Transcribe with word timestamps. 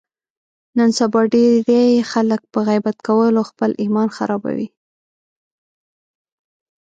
نن 0.77 0.89
سبا 0.99 1.21
ډېری 1.33 1.85
خلک 2.11 2.41
په 2.53 2.59
غیبت 2.67 2.97
کولو 3.07 3.41
خپل 3.49 3.69
ایمان 3.83 4.09
خرابوي. 4.17 4.67